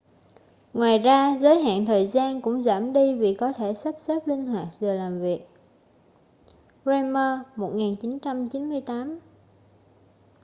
[0.73, 4.45] ngoài ra giới hạn thời gian cũng giảm đi vì có thể sắp xếp linh
[4.45, 5.39] hoạt giờ làm việc.
[6.83, 9.19] bremer 1998